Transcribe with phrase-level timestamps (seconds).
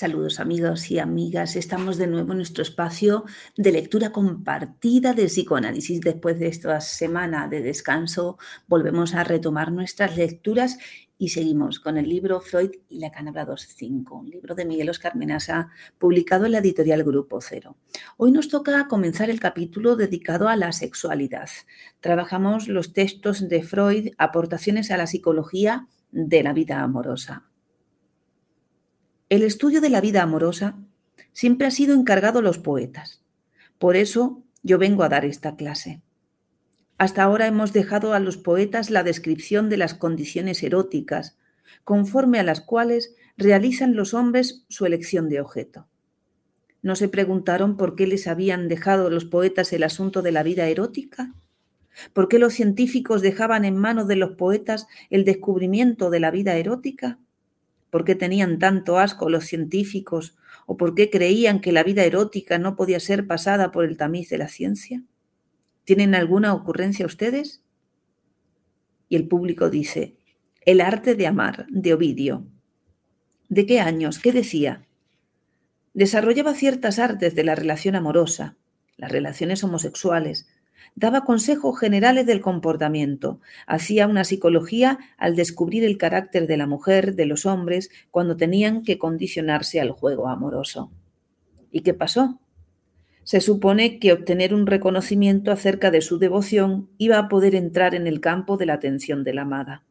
[0.00, 3.26] Saludos amigos y amigas, estamos de nuevo en nuestro espacio
[3.58, 6.00] de lectura compartida de psicoanálisis.
[6.00, 10.78] Después de esta semana de descanso volvemos a retomar nuestras lecturas
[11.18, 15.16] y seguimos con el libro Freud y la Canabra 2.5, un libro de Miguel Oscar
[15.16, 15.68] Menasa
[15.98, 17.76] publicado en la editorial Grupo Cero.
[18.16, 21.50] Hoy nos toca comenzar el capítulo dedicado a la sexualidad.
[22.00, 27.49] Trabajamos los textos de Freud, aportaciones a la psicología de la vida amorosa.
[29.30, 30.76] El estudio de la vida amorosa
[31.32, 33.22] siempre ha sido encargado a los poetas.
[33.78, 36.02] Por eso yo vengo a dar esta clase.
[36.98, 41.38] Hasta ahora hemos dejado a los poetas la descripción de las condiciones eróticas,
[41.84, 45.86] conforme a las cuales realizan los hombres su elección de objeto.
[46.82, 50.66] ¿No se preguntaron por qué les habían dejado los poetas el asunto de la vida
[50.66, 51.34] erótica?
[52.12, 56.56] ¿Por qué los científicos dejaban en manos de los poetas el descubrimiento de la vida
[56.56, 57.20] erótica?
[57.90, 60.36] ¿Por qué tenían tanto asco los científicos?
[60.66, 64.30] ¿O por qué creían que la vida erótica no podía ser pasada por el tamiz
[64.30, 65.02] de la ciencia?
[65.84, 67.62] ¿Tienen alguna ocurrencia ustedes?
[69.08, 70.16] Y el público dice,
[70.64, 72.46] El arte de amar, de Ovidio.
[73.48, 74.20] ¿De qué años?
[74.20, 74.86] ¿Qué decía?
[75.92, 78.56] Desarrollaba ciertas artes de la relación amorosa,
[78.96, 80.46] las relaciones homosexuales,
[80.94, 87.14] Daba consejos generales del comportamiento, hacía una psicología al descubrir el carácter de la mujer,
[87.14, 90.90] de los hombres, cuando tenían que condicionarse al juego amoroso.
[91.70, 92.40] ¿Y qué pasó?
[93.22, 98.06] Se supone que obtener un reconocimiento acerca de su devoción iba a poder entrar en
[98.06, 99.84] el campo de la atención de la amada.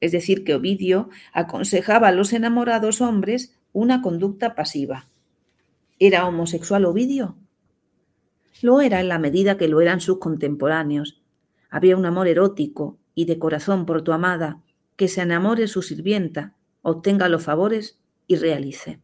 [0.00, 5.06] Es decir, que Ovidio aconsejaba a los enamorados hombres una conducta pasiva.
[5.98, 7.36] ¿Era homosexual Ovidio?
[8.62, 11.22] Lo era en la medida que lo eran sus contemporáneos.
[11.70, 14.62] Había un amor erótico y de corazón por tu amada,
[14.96, 19.00] que se enamore su sirvienta, obtenga los favores y realice.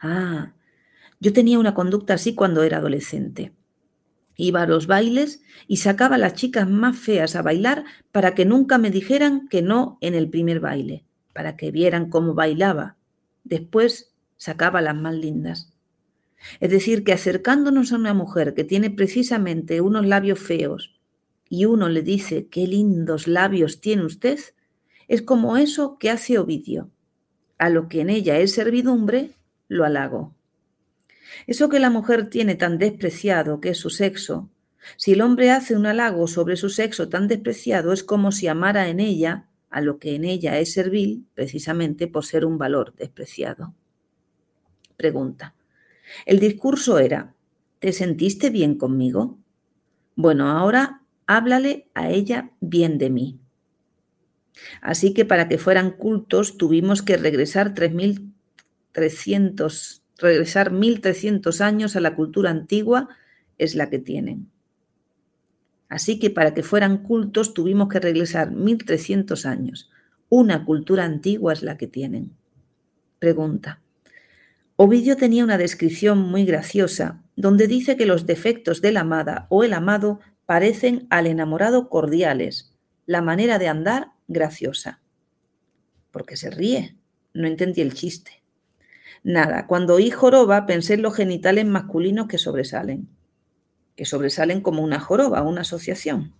[0.00, 0.54] Ah,
[1.20, 3.52] yo tenía una conducta así cuando era adolescente.
[4.36, 8.44] Iba a los bailes y sacaba a las chicas más feas a bailar para que
[8.44, 12.96] nunca me dijeran que no en el primer baile, para que vieran cómo bailaba.
[13.44, 15.73] Después sacaba a las más lindas.
[16.60, 21.00] Es decir, que acercándonos a una mujer que tiene precisamente unos labios feos
[21.48, 24.38] y uno le dice, qué lindos labios tiene usted,
[25.08, 26.90] es como eso que hace Ovidio.
[27.58, 29.32] A lo que en ella es servidumbre,
[29.68, 30.34] lo halago.
[31.46, 34.50] Eso que la mujer tiene tan despreciado, que es su sexo,
[34.96, 38.88] si el hombre hace un halago sobre su sexo tan despreciado, es como si amara
[38.88, 43.74] en ella a lo que en ella es servil, precisamente por ser un valor despreciado.
[44.96, 45.54] Pregunta.
[46.26, 47.34] El discurso era,
[47.78, 49.38] ¿te sentiste bien conmigo?
[50.16, 53.40] Bueno, ahora háblale a ella bien de mí.
[54.80, 62.14] Así que para que fueran cultos tuvimos que regresar 3.300, regresar 1.300 años a la
[62.14, 63.08] cultura antigua,
[63.58, 64.50] es la que tienen.
[65.88, 69.90] Así que para que fueran cultos tuvimos que regresar 1.300 años.
[70.28, 72.32] Una cultura antigua es la que tienen.
[73.18, 73.83] Pregunta.
[74.76, 79.62] Ovidio tenía una descripción muy graciosa, donde dice que los defectos de la amada o
[79.62, 82.74] el amado parecen al enamorado cordiales,
[83.06, 85.00] la manera de andar graciosa.
[86.10, 86.96] Porque se ríe.
[87.34, 88.42] No entendí el chiste.
[89.22, 93.08] Nada, cuando oí joroba pensé en los genitales masculinos que sobresalen.
[93.94, 96.34] Que sobresalen como una joroba, una asociación.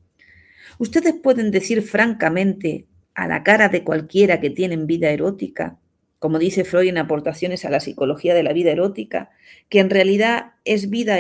[0.78, 5.78] Ustedes pueden decir francamente, a la cara de cualquiera que tienen vida erótica,
[6.24, 9.28] como dice Freud en aportaciones a la psicología de la vida erótica,
[9.68, 11.18] que en realidad es vida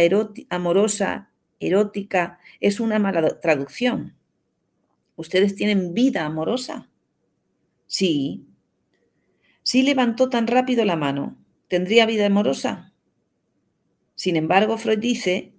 [0.48, 1.28] amorosa,
[1.60, 4.14] erótica, es una mala traducción.
[5.14, 6.88] ¿Ustedes tienen vida amorosa?
[7.86, 8.46] Sí.
[9.62, 11.36] Sí levantó tan rápido la mano.
[11.68, 12.94] ¿Tendría vida amorosa?
[14.14, 15.52] Sin embargo, Freud dice,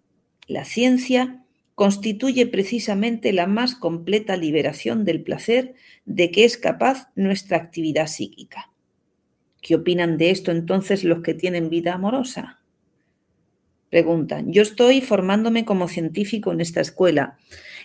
[0.47, 1.45] la ciencia
[1.75, 5.75] constituye precisamente la más completa liberación del placer
[6.05, 8.71] de que es capaz nuestra actividad psíquica.
[9.65, 12.59] ¿Qué opinan de esto entonces los que tienen vida amorosa?
[13.89, 17.39] Preguntan, yo estoy formándome como científico en esta escuela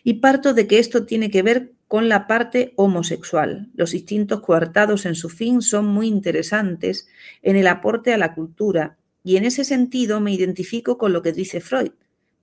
[0.05, 3.71] y parto de que esto tiene que ver con la parte homosexual.
[3.73, 7.09] Los instintos coartados en su fin son muy interesantes
[7.41, 11.33] en el aporte a la cultura y en ese sentido me identifico con lo que
[11.33, 11.93] dice Freud,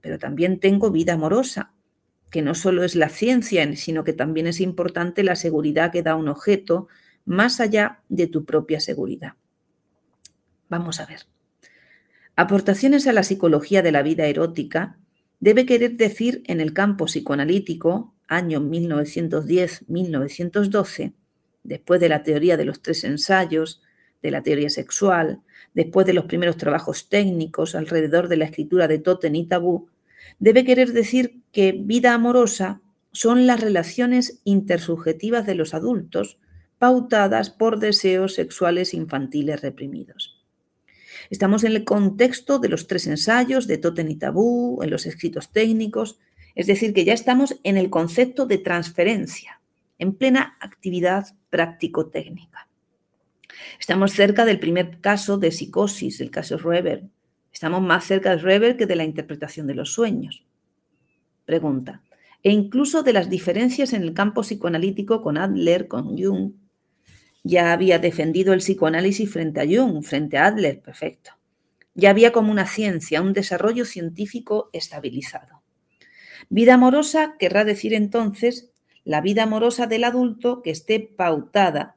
[0.01, 1.73] pero también tengo vida amorosa,
[2.31, 6.15] que no solo es la ciencia, sino que también es importante la seguridad que da
[6.15, 6.87] un objeto,
[7.27, 9.33] más allá de tu propia seguridad.
[10.69, 11.27] Vamos a ver.
[12.35, 14.97] Aportaciones a la psicología de la vida erótica
[15.39, 21.13] debe querer decir en el campo psicoanalítico, año 1910-1912,
[21.63, 23.83] después de la teoría de los tres ensayos,
[24.23, 25.41] de la teoría sexual,
[25.73, 29.89] después de los primeros trabajos técnicos alrededor de la escritura de Totem y Tabú,
[30.39, 32.81] debe querer decir que vida amorosa
[33.11, 36.37] son las relaciones intersubjetivas de los adultos
[36.79, 40.43] pautadas por deseos sexuales infantiles reprimidos.
[41.29, 45.51] Estamos en el contexto de los tres ensayos de Totem y Tabú, en los escritos
[45.51, 46.19] técnicos,
[46.55, 49.61] es decir, que ya estamos en el concepto de transferencia,
[49.99, 52.67] en plena actividad práctico-técnica.
[53.79, 57.03] Estamos cerca del primer caso de psicosis, el caso Reber.
[57.51, 60.45] Estamos más cerca de Reber que de la interpretación de los sueños.
[61.45, 62.01] Pregunta.
[62.43, 66.53] E incluso de las diferencias en el campo psicoanalítico con Adler, con Jung,
[67.47, 71.31] ya había defendido el psicoanálisis frente a Jung, frente a Adler, perfecto.
[71.95, 75.63] Ya había como una ciencia, un desarrollo científico estabilizado.
[76.49, 78.71] Vida amorosa querrá decir entonces
[79.03, 81.95] la vida amorosa del adulto que esté pautada,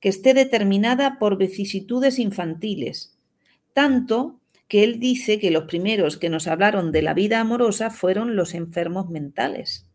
[0.00, 3.16] que esté determinada por vicisitudes infantiles,
[3.72, 4.38] tanto
[4.68, 8.54] que él dice que los primeros que nos hablaron de la vida amorosa fueron los
[8.54, 9.89] enfermos mentales.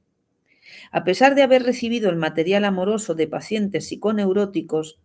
[0.95, 4.97] A pesar de haber recibido el material amoroso de pacientes psiconeuróticos,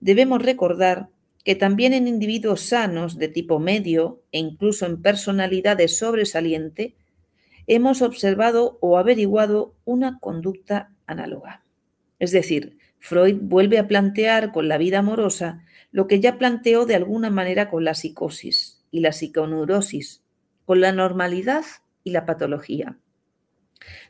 [0.00, 1.06] debemos recordar
[1.44, 6.96] que también en individuos sanos de tipo medio e incluso en personalidades sobresaliente,
[7.68, 11.62] hemos observado o averiguado una conducta análoga.
[12.18, 15.62] Es decir, Freud vuelve a plantear con la vida amorosa
[15.92, 20.24] lo que ya planteó de alguna manera con la psicosis y la psiconeurosis,
[20.64, 21.62] con la normalidad
[22.02, 22.98] y la patología.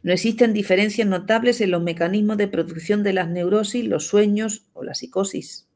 [0.03, 4.85] No existen diferencias notables en los mecanismos de producción de las neurosis, los sueños o
[4.85, 5.67] la psicosis.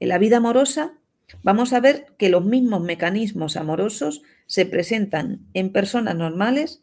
[0.00, 0.94] En la vida amorosa
[1.42, 6.82] vamos a ver que los mismos mecanismos amorosos se presentan en personas normales,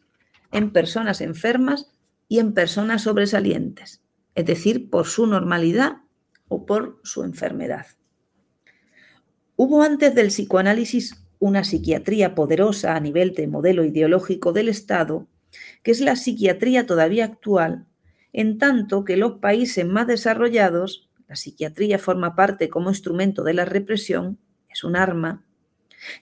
[0.52, 1.90] en personas enfermas
[2.28, 4.02] y en personas sobresalientes,
[4.34, 5.98] es decir, por su normalidad
[6.48, 7.86] o por su enfermedad.
[9.56, 15.26] Hubo antes del psicoanálisis una psiquiatría poderosa a nivel de modelo ideológico del Estado
[15.86, 17.86] que es la psiquiatría todavía actual,
[18.32, 23.64] en tanto que los países más desarrollados, la psiquiatría forma parte como instrumento de la
[23.64, 24.36] represión,
[24.68, 25.44] es un arma.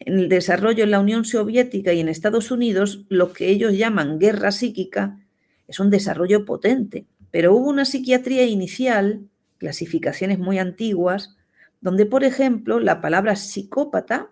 [0.00, 4.19] En el desarrollo en la Unión Soviética y en Estados Unidos, lo que ellos llaman
[4.19, 5.19] guerra psíquica
[5.66, 11.38] es un desarrollo potente, pero hubo una psiquiatría inicial, clasificaciones muy antiguas,
[11.81, 14.28] donde, por ejemplo, la palabra psicópata,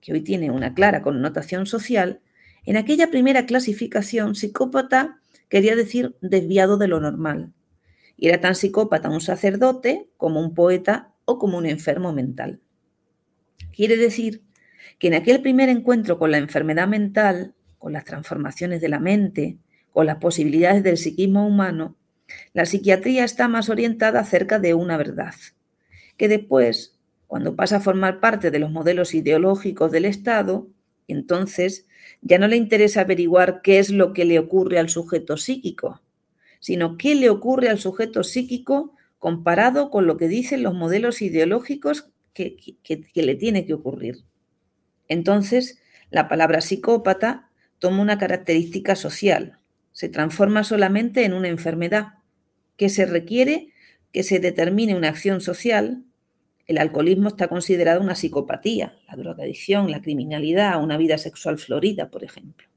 [0.00, 2.22] que hoy tiene una clara connotación social,
[2.64, 7.52] en aquella primera clasificación, psicópata quería decir desviado de lo normal.
[8.18, 12.60] Era tan psicópata un sacerdote como un poeta o como un enfermo mental.
[13.72, 14.42] Quiere decir
[14.98, 19.58] que en aquel primer encuentro con la enfermedad mental, con las transformaciones de la mente,
[19.92, 21.96] con las posibilidades del psiquismo humano,
[22.52, 25.34] la psiquiatría está más orientada acerca de una verdad,
[26.16, 30.68] que después, cuando pasa a formar parte de los modelos ideológicos del Estado,
[31.08, 31.86] entonces
[32.22, 36.02] ya no le interesa averiguar qué es lo que le ocurre al sujeto psíquico,
[36.60, 42.10] sino qué le ocurre al sujeto psíquico comparado con lo que dicen los modelos ideológicos
[42.32, 42.56] que,
[43.14, 44.24] le tiene que ocurrir.
[45.08, 45.78] Entonces,
[46.10, 49.58] la palabra psicópata toma una característica social,
[49.92, 52.14] se transforma solamente en una enfermedad,
[52.76, 53.72] que se requiere
[54.12, 56.04] que se determine una acción social
[56.70, 62.22] el alcoholismo está considerado una psicopatía, la drogadicción, la criminalidad, una vida sexual florida, por
[62.22, 62.68] ejemplo.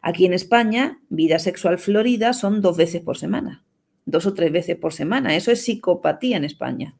[0.00, 3.64] Aquí en España, vida sexual florida son dos veces por semana,
[4.04, 5.34] dos o tres veces por semana.
[5.34, 6.94] Eso es psicopatía en España.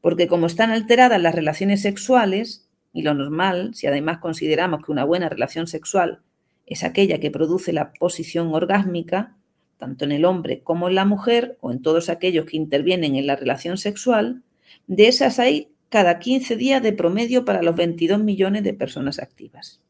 [0.00, 5.04] Porque como están alteradas las relaciones sexuales, y lo normal, si además consideramos que una
[5.04, 6.22] buena relación sexual
[6.66, 9.36] es aquella que produce la posición orgásmica,
[9.78, 13.28] tanto en el hombre como en la mujer, o en todos aquellos que intervienen en
[13.28, 14.42] la relación sexual,
[14.86, 19.80] de esas hay cada 15 días de promedio para los 22 millones de personas activas.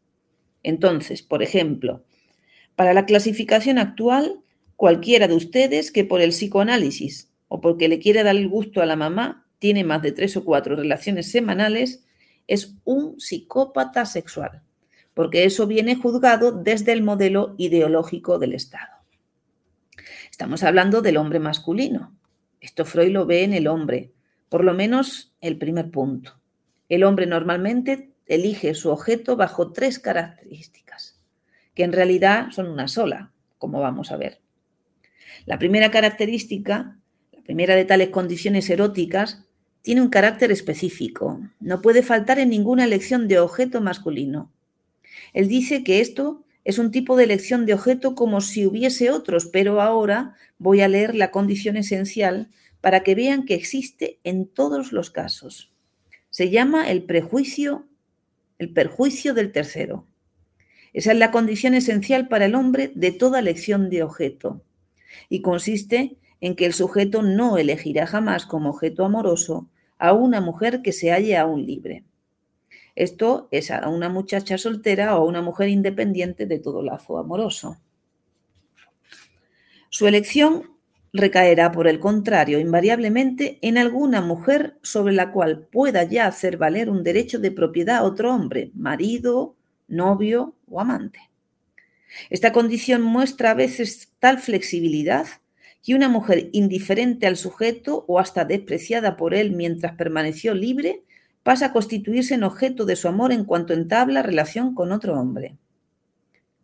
[0.62, 2.04] Entonces, por ejemplo,
[2.76, 4.40] para la clasificación actual,
[4.76, 8.86] cualquiera de ustedes que por el psicoanálisis o porque le quiere dar el gusto a
[8.86, 12.04] la mamá tiene más de tres o cuatro relaciones semanales,
[12.46, 14.62] es un psicópata sexual,
[15.14, 18.92] porque eso viene juzgado desde el modelo ideológico del Estado.
[20.30, 22.14] Estamos hablando del hombre masculino.
[22.60, 24.12] Esto Freud lo ve en el hombre,
[24.48, 26.38] por lo menos el primer punto.
[26.88, 31.18] El hombre normalmente elige su objeto bajo tres características,
[31.74, 34.40] que en realidad son una sola, como vamos a ver.
[35.46, 36.96] La primera característica,
[37.32, 39.44] la primera de tales condiciones eróticas,
[39.82, 41.40] tiene un carácter específico.
[41.60, 44.50] No puede faltar en ninguna elección de objeto masculino.
[45.34, 49.46] Él dice que esto es un tipo de elección de objeto como si hubiese otros,
[49.46, 52.48] pero ahora voy a leer la condición esencial
[52.84, 55.72] para que vean que existe en todos los casos.
[56.28, 57.86] Se llama el prejuicio,
[58.58, 60.06] el perjuicio del tercero.
[60.92, 64.60] Esa es la condición esencial para el hombre de toda elección de objeto
[65.30, 70.82] y consiste en que el sujeto no elegirá jamás como objeto amoroso a una mujer
[70.82, 72.04] que se halle aún libre.
[72.96, 77.78] Esto es a una muchacha soltera o a una mujer independiente de todo lazo amoroso.
[79.88, 80.73] Su elección
[81.14, 86.90] recaerá, por el contrario, invariablemente en alguna mujer sobre la cual pueda ya hacer valer
[86.90, 89.54] un derecho de propiedad a otro hombre, marido,
[89.86, 91.20] novio o amante.
[92.30, 95.26] Esta condición muestra a veces tal flexibilidad
[95.84, 101.04] que una mujer indiferente al sujeto o hasta despreciada por él mientras permaneció libre
[101.44, 105.56] pasa a constituirse en objeto de su amor en cuanto entabla relación con otro hombre.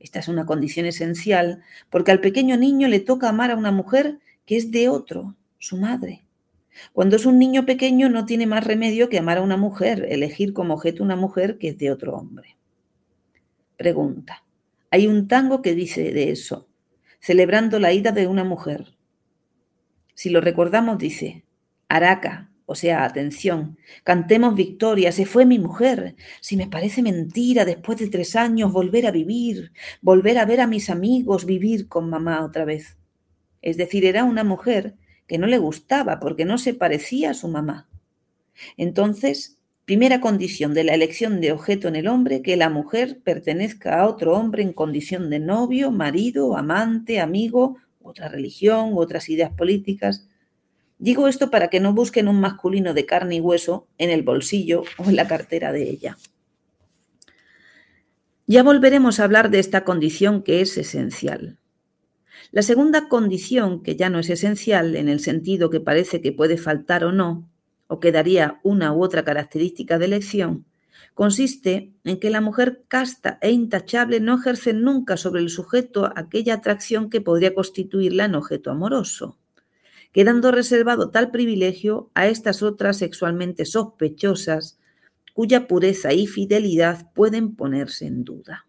[0.01, 4.19] Esta es una condición esencial porque al pequeño niño le toca amar a una mujer
[4.51, 6.25] que es de otro, su madre.
[6.93, 10.53] Cuando es un niño pequeño no tiene más remedio que amar a una mujer, elegir
[10.53, 12.57] como objeto una mujer que es de otro hombre.
[13.77, 14.43] Pregunta.
[14.91, 16.67] Hay un tango que dice de eso,
[17.21, 18.97] celebrando la ida de una mujer.
[20.15, 21.45] Si lo recordamos, dice,
[21.87, 26.17] Araca, o sea, atención, cantemos victoria, se fue mi mujer.
[26.41, 29.71] Si me parece mentira después de tres años volver a vivir,
[30.03, 32.97] volver a ver a mis amigos, vivir con mamá otra vez.
[33.63, 34.95] Es decir, era una mujer
[35.27, 37.89] que no le gustaba porque no se parecía a su mamá.
[38.77, 44.01] Entonces, primera condición de la elección de objeto en el hombre, que la mujer pertenezca
[44.01, 50.27] a otro hombre en condición de novio, marido, amante, amigo, otra religión, otras ideas políticas,
[51.01, 54.83] Digo esto para que no busquen un masculino de carne y hueso en el bolsillo
[54.99, 56.19] o en la cartera de ella.
[58.47, 61.60] Ya volveremos a hablar de esta condición que es esencial.
[62.53, 66.57] La segunda condición, que ya no es esencial en el sentido que parece que puede
[66.57, 67.49] faltar o no,
[67.87, 70.67] o que daría una u otra característica de elección,
[71.15, 76.55] consiste en que la mujer casta e intachable no ejerce nunca sobre el sujeto aquella
[76.55, 79.39] atracción que podría constituirla en objeto amoroso
[80.13, 84.79] quedando reservado tal privilegio a estas otras sexualmente sospechosas,
[85.35, 88.67] cuya pureza y fidelidad pueden ponerse en duda.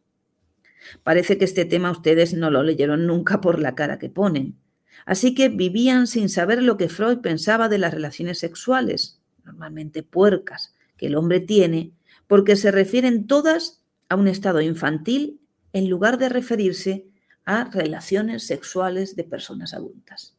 [1.03, 4.57] Parece que este tema ustedes no lo leyeron nunca por la cara que ponen.
[5.05, 10.73] Así que vivían sin saber lo que Freud pensaba de las relaciones sexuales, normalmente puercas,
[10.97, 11.91] que el hombre tiene,
[12.27, 15.39] porque se refieren todas a un estado infantil
[15.73, 17.07] en lugar de referirse
[17.45, 20.35] a relaciones sexuales de personas adultas.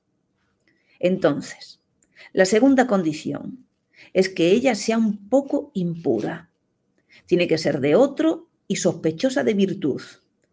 [1.01, 1.81] Entonces,
[2.33, 3.67] la segunda condición
[4.13, 6.51] es que ella sea un poco impura.
[7.27, 10.01] Tiene que ser de otro y sospechosa de virtud.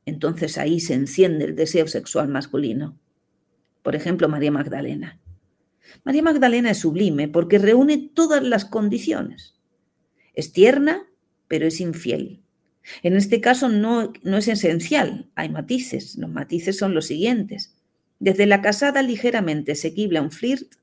[0.09, 2.97] Entonces ahí se enciende el deseo sexual masculino.
[3.81, 5.19] Por ejemplo, María Magdalena.
[6.03, 9.55] María Magdalena es sublime porque reúne todas las condiciones.
[10.33, 11.07] Es tierna,
[11.47, 12.41] pero es infiel.
[13.03, 16.17] En este caso no, no es esencial, hay matices.
[16.17, 17.75] Los matices son los siguientes
[18.19, 20.73] desde la casada ligeramente sequible a un flirt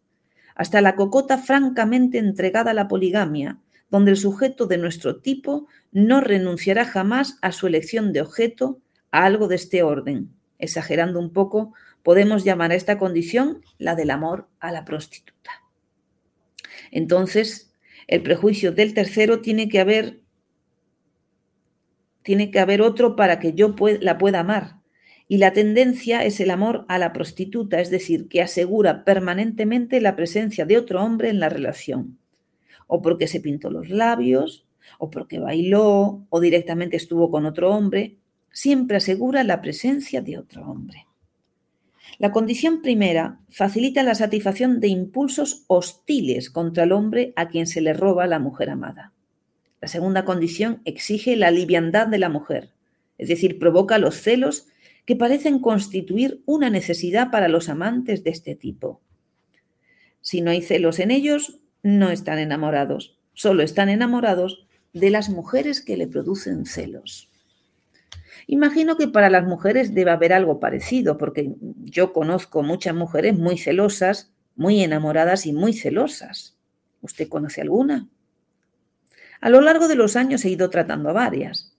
[0.55, 3.59] hasta la cocota francamente entregada a la poligamia,
[3.91, 8.81] donde el sujeto de nuestro tipo no renunciará jamás a su elección de objeto
[9.25, 10.31] algo de este orden.
[10.59, 15.51] Exagerando un poco, podemos llamar a esta condición la del amor a la prostituta.
[16.91, 17.73] Entonces,
[18.07, 20.21] el prejuicio del tercero tiene que haber
[22.23, 24.81] tiene que haber otro para que yo la pueda amar,
[25.29, 30.17] y la tendencia es el amor a la prostituta, es decir, que asegura permanentemente la
[30.17, 32.19] presencia de otro hombre en la relación,
[32.89, 34.67] o porque se pintó los labios,
[34.99, 38.17] o porque bailó, o directamente estuvo con otro hombre,
[38.57, 41.07] siempre asegura la presencia de otro hombre.
[42.19, 47.83] La condición primera facilita la satisfacción de impulsos hostiles contra el hombre a quien se
[47.83, 49.13] le roba la mujer amada.
[49.83, 52.71] La segunda condición exige la liviandad de la mujer,
[53.19, 54.69] es decir, provoca los celos
[55.05, 59.03] que parecen constituir una necesidad para los amantes de este tipo.
[60.23, 65.83] Si no hay celos en ellos, no están enamorados, solo están enamorados de las mujeres
[65.83, 67.31] que le producen celos.
[68.47, 73.59] Imagino que para las mujeres debe haber algo parecido, porque yo conozco muchas mujeres muy
[73.59, 76.57] celosas, muy enamoradas y muy celosas.
[77.01, 78.09] ¿Usted conoce alguna?
[79.41, 81.77] A lo largo de los años he ido tratando a varias.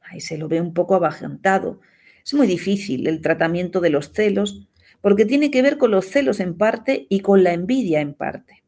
[0.00, 1.80] Ahí se lo ve un poco abajantado,
[2.24, 4.68] es muy difícil el tratamiento de los celos
[5.00, 8.62] porque tiene que ver con los celos en parte y con la envidia en parte.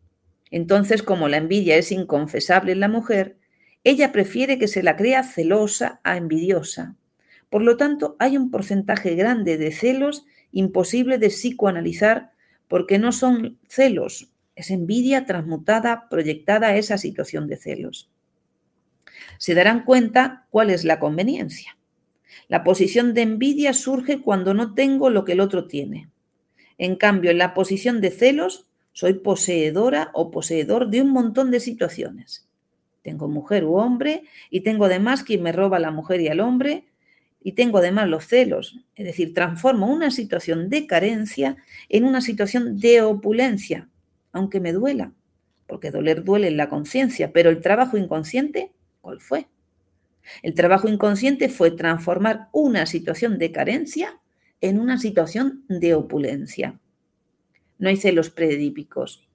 [0.51, 3.37] Entonces, como la envidia es inconfesable en la mujer,
[3.85, 6.97] ella prefiere que se la crea celosa a envidiosa.
[7.53, 12.33] Por lo tanto, hay un porcentaje grande de celos imposible de psicoanalizar
[12.67, 18.11] porque no son celos Es envidia transmutada, proyectada a esa situación de celos.
[19.37, 21.77] Se darán cuenta cuál es la conveniencia.
[22.49, 26.09] La posición de envidia surge cuando no tengo lo que el otro tiene.
[26.79, 31.61] En cambio, en la posición de celos, soy poseedora o poseedor de un montón de
[31.61, 32.49] situaciones.
[33.03, 36.41] Tengo mujer u hombre y tengo además quien me roba a la mujer y al
[36.41, 36.87] hombre
[37.45, 38.81] y tengo además los celos.
[38.95, 41.57] Es decir, transformo una situación de carencia
[41.89, 43.89] en una situación de opulencia,
[44.33, 45.13] aunque me duela,
[45.67, 49.47] porque doler duele en la conciencia, pero el trabajo inconsciente, ¿cuál fue?
[50.43, 54.21] El trabajo inconsciente fue transformar una situación de carencia
[54.61, 56.79] en una situación de opulencia.
[57.79, 59.29] No hay celos predípicos.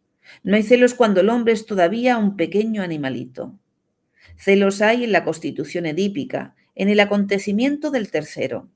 [0.44, 3.54] No hay celos cuando el hombre es todavía un pequeño animalito.
[4.38, 8.70] Celos hay en la constitución edípica, en el acontecimiento del tercero.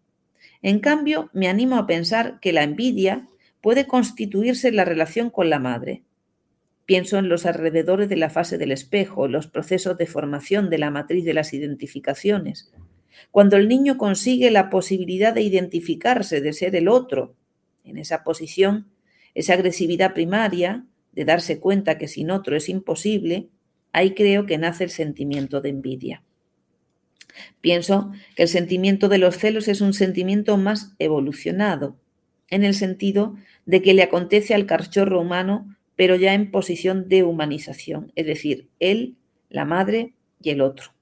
[0.63, 3.27] En cambio, me animo a pensar que la envidia
[3.62, 6.03] puede constituirse en la relación con la madre.
[6.88, 10.89] Pienso en los alrededores de la fase del espejo, los procesos de formación de la
[10.89, 12.74] matriz de las identificaciones.
[13.29, 17.36] Cuando el niño consigue la posibilidad de identificarse, de ser el otro,
[17.84, 18.88] en esa posición,
[19.36, 23.50] esa agresividad primaria, de darse cuenta que sin otro es imposible,
[23.93, 26.24] ahí creo que nace el sentimiento de envidia.
[27.62, 31.98] Pienso que el sentimiento de los celos es un sentimiento más evolucionado,
[32.50, 33.36] en el sentido
[33.66, 38.68] de que le acontece al cachorro humano, pero ya en posición de humanización, es decir,
[38.80, 39.16] él,
[39.50, 40.94] la madre y el otro.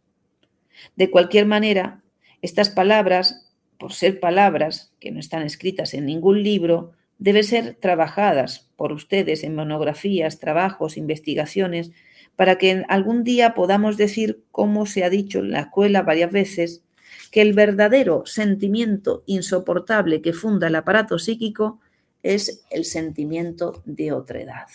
[0.95, 2.03] De cualquier manera,
[2.41, 8.69] estas palabras, por ser palabras que no están escritas en ningún libro, deben ser trabajadas
[8.75, 11.91] por ustedes en monografías, trabajos, investigaciones,
[12.39, 16.85] para que algún día podamos decir, como se ha dicho en la escuela varias veces,
[17.31, 21.81] que el verdadero sentimiento insoportable que funda el aparato psíquico
[22.23, 24.67] es el sentimiento de otredad.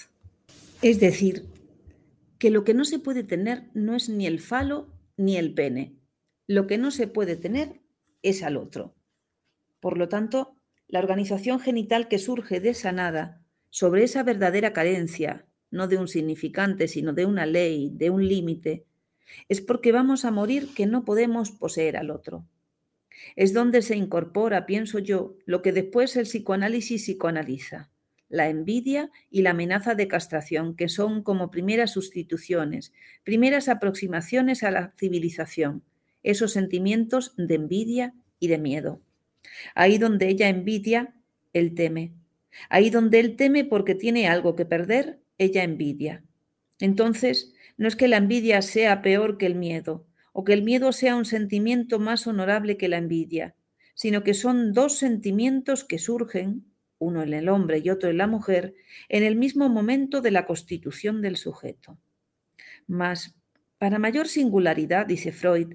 [0.82, 1.46] Es decir,
[2.36, 5.94] que lo que no se puede tener no es ni el falo ni el pene.
[6.46, 7.80] Lo que no se puede tener
[8.22, 8.94] es al otro.
[9.80, 10.54] Por lo tanto,
[10.86, 16.08] la organización genital que surge de esa nada, sobre esa verdadera carencia, no de un
[16.08, 18.84] significante, sino de una ley, de un límite,
[19.48, 22.46] es porque vamos a morir que no podemos poseer al otro.
[23.36, 27.90] Es donde se incorpora, pienso yo, lo que después el psicoanálisis psicoanaliza,
[28.28, 32.92] la envidia y la amenaza de castración, que son como primeras sustituciones,
[33.24, 35.82] primeras aproximaciones a la civilización,
[36.22, 39.00] esos sentimientos de envidia y de miedo.
[39.74, 41.14] Ahí donde ella envidia,
[41.52, 42.12] él teme.
[42.68, 46.24] Ahí donde él teme porque tiene algo que perder, ella envidia.
[46.80, 50.92] Entonces, no es que la envidia sea peor que el miedo, o que el miedo
[50.92, 53.54] sea un sentimiento más honorable que la envidia,
[53.94, 56.64] sino que son dos sentimientos que surgen,
[56.98, 58.74] uno en el hombre y otro en la mujer,
[59.08, 61.98] en el mismo momento de la constitución del sujeto.
[62.86, 63.36] Mas,
[63.78, 65.74] para mayor singularidad, dice Freud,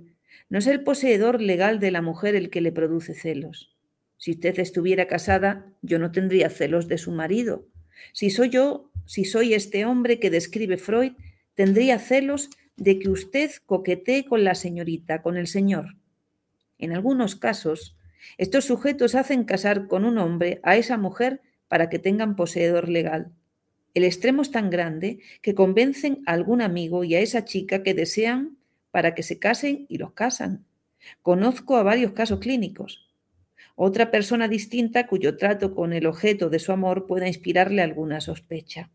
[0.49, 3.75] no es el poseedor legal de la mujer el que le produce celos.
[4.17, 7.67] Si usted estuviera casada, yo no tendría celos de su marido.
[8.13, 11.13] Si soy yo, si soy este hombre que describe Freud,
[11.55, 15.95] tendría celos de que usted coquetee con la señorita, con el señor.
[16.77, 17.97] En algunos casos,
[18.37, 23.31] estos sujetos hacen casar con un hombre a esa mujer para que tengan poseedor legal.
[23.95, 27.95] El extremo es tan grande que convencen a algún amigo y a esa chica que
[27.95, 28.59] desean
[28.91, 30.67] para que se casen y los casan.
[31.23, 33.09] Conozco a varios casos clínicos.
[33.75, 38.91] Otra persona distinta cuyo trato con el objeto de su amor pueda inspirarle alguna sospecha.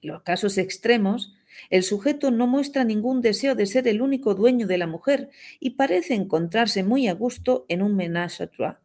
[0.00, 1.34] Los casos extremos,
[1.70, 5.70] el sujeto no muestra ningún deseo de ser el único dueño de la mujer y
[5.70, 8.76] parece encontrarse muy a gusto en un ménage à trois.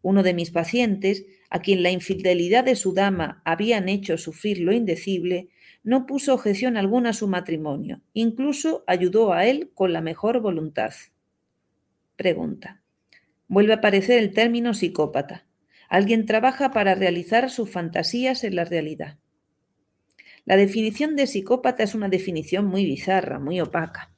[0.00, 4.72] Uno de mis pacientes, a quien la infidelidad de su dama habían hecho sufrir lo
[4.72, 5.48] indecible,
[5.84, 10.92] no puso objeción alguna a su matrimonio, incluso ayudó a él con la mejor voluntad.
[12.16, 12.82] Pregunta.
[13.48, 15.46] Vuelve a aparecer el término psicópata.
[15.88, 19.18] Alguien trabaja para realizar sus fantasías en la realidad.
[20.44, 24.12] La definición de psicópata es una definición muy bizarra, muy opaca.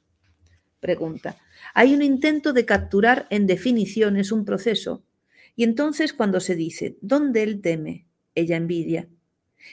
[0.79, 1.37] Pregunta.
[1.73, 5.03] Hay un intento de capturar en definiciones un proceso
[5.55, 8.05] y entonces cuando se dice, ¿dónde él teme?
[8.33, 9.07] Ella envidia.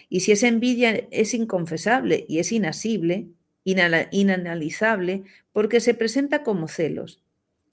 [0.09, 3.29] Y si esa envidia es inconfesable y es inasible,
[3.65, 7.23] inanalizable, porque se presenta como celos.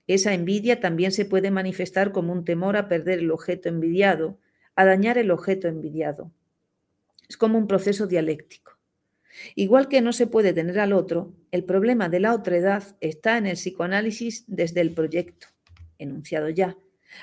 [0.07, 4.39] Esa envidia también se puede manifestar como un temor a perder el objeto envidiado,
[4.75, 6.31] a dañar el objeto envidiado.
[7.29, 8.79] Es como un proceso dialéctico.
[9.55, 13.45] Igual que no se puede tener al otro, el problema de la otredad está en
[13.45, 15.47] el psicoanálisis desde el proyecto,
[15.97, 16.75] enunciado ya,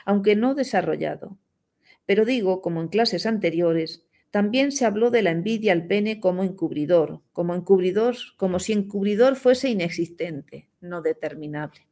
[0.04, 1.36] aunque no desarrollado.
[2.06, 6.44] Pero digo, como en clases anteriores, también se habló de la envidia al pene como
[6.44, 11.86] encubridor, como encubridor, como si encubridor fuese inexistente, no determinable.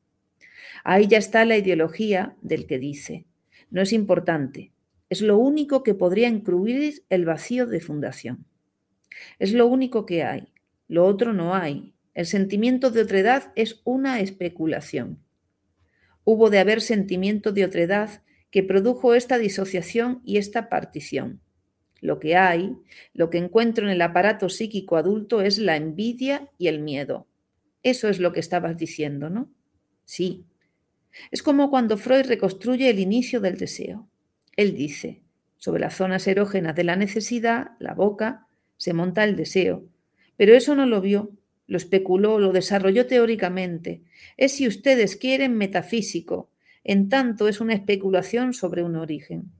[0.85, 3.27] Ahí ya está la ideología del que dice,
[3.71, 4.73] no es importante,
[5.15, 8.47] es lo único que podría encubrir el vacío de fundación.
[9.39, 10.53] Es lo único que hay,
[10.89, 11.95] lo otro no hay.
[12.15, 15.21] El sentimiento de otredad es una especulación.
[16.25, 21.41] Hubo de haber sentimiento de otredad que produjo esta disociación y esta partición.
[22.01, 22.77] Lo que hay,
[23.13, 27.29] lo que encuentro en el aparato psíquico adulto es la envidia y el miedo.
[27.85, 29.49] Eso es lo que estabas diciendo, ¿no?
[30.05, 30.45] Sí.
[31.31, 34.09] Es como cuando Freud reconstruye el inicio del deseo.
[34.57, 35.23] Él dice,
[35.57, 39.85] sobre las zonas erógenas de la necesidad, la boca, se monta el deseo.
[40.37, 41.33] Pero eso no lo vio,
[41.67, 44.03] lo especuló, lo desarrolló teóricamente.
[44.37, 46.51] Es, si ustedes quieren, metafísico.
[46.83, 49.53] En tanto, es una especulación sobre un origen.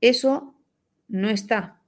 [0.00, 0.54] Eso
[1.08, 1.82] no está.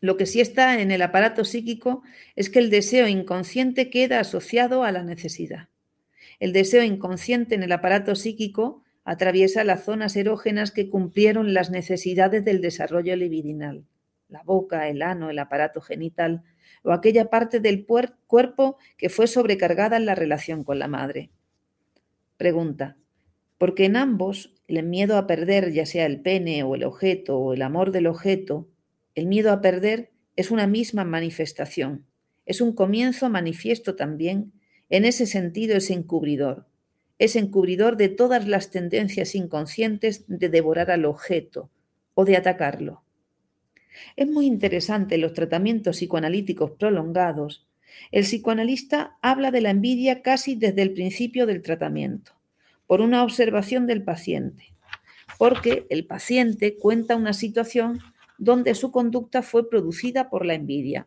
[0.00, 2.02] Lo que sí está en el aparato psíquico
[2.34, 5.68] es que el deseo inconsciente queda asociado a la necesidad.
[6.38, 12.44] El deseo inconsciente en el aparato psíquico atraviesa las zonas erógenas que cumplieron las necesidades
[12.44, 13.86] del desarrollo libidinal,
[14.28, 16.42] la boca, el ano, el aparato genital
[16.82, 21.30] o aquella parte del cuerpo que fue sobrecargada en la relación con la madre.
[22.36, 22.96] Pregunta,
[23.58, 27.54] porque en ambos el miedo a perder, ya sea el pene o el objeto o
[27.54, 28.68] el amor del objeto,
[29.14, 32.06] el miedo a perder es una misma manifestación,
[32.44, 34.52] es un comienzo manifiesto también,
[34.90, 36.65] en ese sentido es encubridor,
[37.18, 41.70] es encubridor de todas las tendencias inconscientes de devorar al objeto
[42.14, 43.02] o de atacarlo.
[44.16, 47.66] Es muy interesante los tratamientos psicoanalíticos prolongados.
[48.10, 52.32] El psicoanalista habla de la envidia casi desde el principio del tratamiento,
[52.86, 54.74] por una observación del paciente,
[55.38, 58.00] porque el paciente cuenta una situación
[58.38, 61.06] donde su conducta fue producida por la envidia.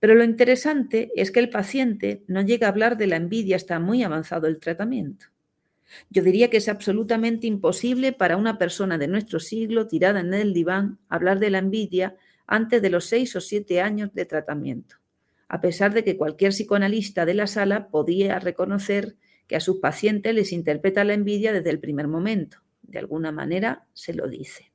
[0.00, 3.78] Pero lo interesante es que el paciente no llega a hablar de la envidia hasta
[3.78, 5.26] muy avanzado el tratamiento.
[6.10, 10.52] Yo diría que es absolutamente imposible para una persona de nuestro siglo tirada en el
[10.52, 14.96] diván hablar de la envidia antes de los seis o siete años de tratamiento,
[15.48, 20.34] a pesar de que cualquier psicoanalista de la sala podía reconocer que a sus pacientes
[20.34, 22.58] les interpreta la envidia desde el primer momento.
[22.82, 24.72] De alguna manera se lo dice.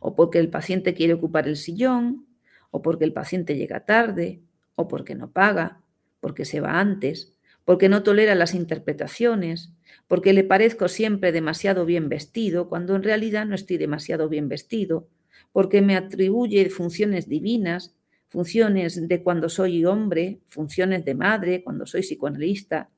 [0.00, 2.26] O porque el paciente quiere ocupar el sillón,
[2.70, 4.40] o porque el paciente llega tarde,
[4.74, 5.82] o porque no paga,
[6.20, 9.72] porque se va antes, porque no tolera las interpretaciones,
[10.06, 15.08] porque le parezco siempre demasiado bien vestido, cuando en realidad no estoy demasiado bien vestido,
[15.52, 17.94] porque me atribuye funciones divinas,
[18.28, 22.90] funciones de cuando soy hombre, funciones de madre, cuando soy psicoanalista.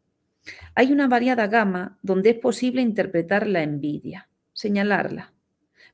[0.74, 5.32] Hay una variada gama donde es posible interpretar la envidia, señalarla,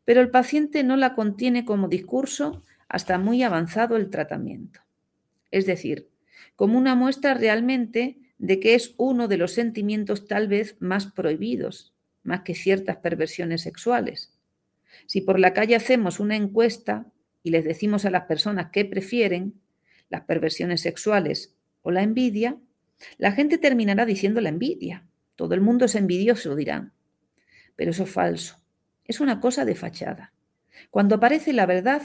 [0.05, 4.81] pero el paciente no la contiene como discurso hasta muy avanzado el tratamiento.
[5.51, 6.09] Es decir,
[6.57, 11.95] como una muestra realmente de que es uno de los sentimientos tal vez más prohibidos,
[12.23, 14.33] más que ciertas perversiones sexuales.
[15.07, 17.07] Si por la calle hacemos una encuesta
[17.43, 19.61] y les decimos a las personas qué prefieren,
[20.09, 22.59] las perversiones sexuales o la envidia,
[23.17, 25.07] la gente terminará diciendo la envidia.
[25.37, 26.93] Todo el mundo es envidioso, dirán.
[27.77, 28.57] Pero eso es falso.
[29.05, 30.33] Es una cosa de fachada.
[30.91, 32.03] Cuando aparece la verdad,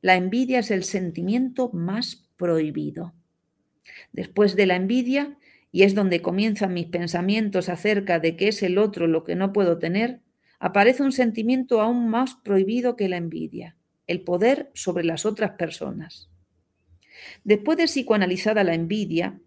[0.00, 3.14] la envidia es el sentimiento más prohibido.
[4.12, 5.38] Después de la envidia
[5.74, 9.52] y es donde comienzan mis pensamientos acerca de que es el otro lo que no
[9.52, 10.20] puedo tener,
[10.60, 16.30] aparece un sentimiento aún más prohibido que la envidia, el poder sobre las otras personas.
[17.42, 19.40] Después de psicoanalizada la envidia,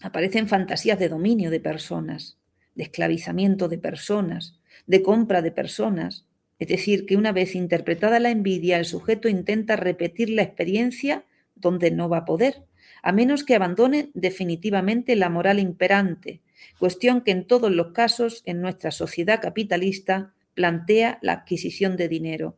[0.00, 2.38] aparecen fantasías de dominio de personas,
[2.76, 6.28] de esclavizamiento de personas, de compra de personas,
[6.60, 11.24] es decir, que una vez interpretada la envidia, el sujeto intenta repetir la experiencia
[11.56, 12.69] donde no va a poder
[13.02, 16.40] a menos que abandone definitivamente la moral imperante,
[16.78, 22.56] cuestión que en todos los casos en nuestra sociedad capitalista plantea la adquisición de dinero,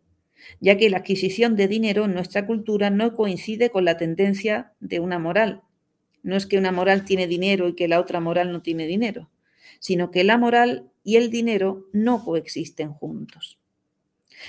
[0.61, 5.00] ya que la adquisición de dinero en nuestra cultura no coincide con la tendencia de
[5.00, 5.62] una moral.
[6.22, 9.31] No es que una moral tiene dinero y que la otra moral no tiene dinero,
[9.78, 13.59] sino que la moral y el dinero no coexisten juntos.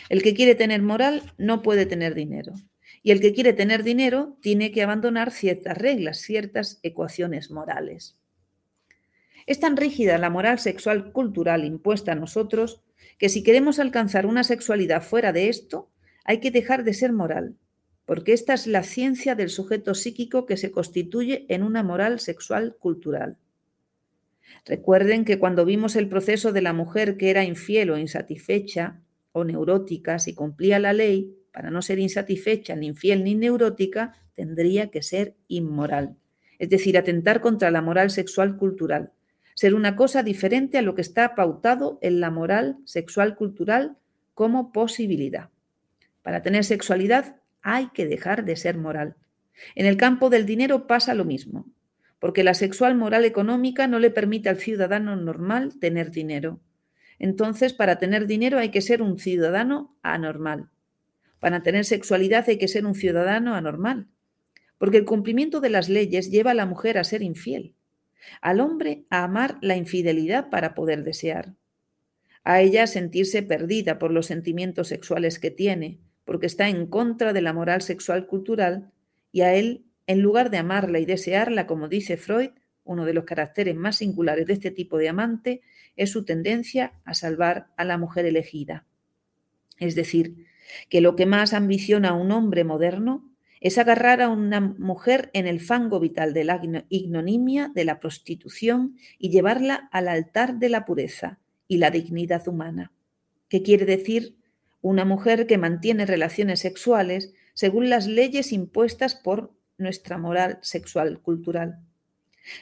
[0.10, 2.54] El que quiere tener moral no puede tener dinero.
[3.04, 8.18] Y el que quiere tener dinero tiene que abandonar ciertas reglas, ciertas ecuaciones morales.
[9.46, 12.82] Es tan rígida la moral sexual cultural impuesta a nosotros
[13.18, 15.92] que si queremos alcanzar una sexualidad fuera de esto,
[16.24, 17.58] hay que dejar de ser moral,
[18.06, 22.78] porque esta es la ciencia del sujeto psíquico que se constituye en una moral sexual
[22.80, 23.38] cultural.
[24.66, 29.44] Recuerden que cuando vimos el proceso de la mujer que era infiel o insatisfecha o
[29.44, 35.04] neurótica si cumplía la ley, para no ser insatisfecha, ni infiel, ni neurótica, tendría que
[35.04, 36.18] ser inmoral.
[36.60, 39.12] Es decir, atentar contra la moral sexual cultural.
[39.54, 43.98] Ser una cosa diferente a lo que está pautado en la moral sexual cultural
[44.34, 45.50] como posibilidad.
[46.24, 49.16] Para tener sexualidad hay que dejar de ser moral.
[49.76, 51.68] En el campo del dinero pasa lo mismo,
[52.18, 56.60] porque la sexual moral económica no le permite al ciudadano normal tener dinero.
[57.20, 60.70] Entonces, para tener dinero hay que ser un ciudadano anormal.
[61.44, 64.08] Para tener sexualidad hay que ser un ciudadano anormal,
[64.78, 67.76] porque el cumplimiento de las leyes lleva a la mujer a ser infiel,
[68.40, 71.54] al hombre a amar la infidelidad para poder desear,
[72.46, 77.34] a ella a sentirse perdida por los sentimientos sexuales que tiene, porque está en contra
[77.34, 78.94] de la moral sexual cultural,
[79.34, 82.52] y a él, en lugar de amarla y desearla, como dice Freud,
[82.86, 85.60] uno de los caracteres más singulares de este tipo de amante
[85.98, 88.86] es su tendencia a salvar a la mujer elegida.
[89.78, 90.53] Es decir,
[90.90, 93.30] que lo que más ambiciona un hombre moderno
[93.64, 98.98] es agarrar a una mujer en el fango vital de la ignominia de la prostitución
[99.18, 102.92] y llevarla al altar de la pureza y la dignidad humana.
[103.48, 104.36] ¿Qué quiere decir
[104.82, 111.80] una mujer que mantiene relaciones sexuales según las leyes impuestas por nuestra moral sexual cultural?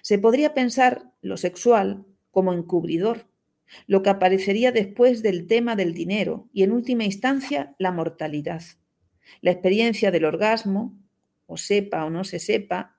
[0.03, 3.25] Se podría pensar lo sexual como encubridor,
[3.87, 8.63] lo que aparecería después del tema del dinero y en última instancia la mortalidad.
[9.41, 10.97] La experiencia del orgasmo,
[11.45, 12.97] o sepa o no se sepa,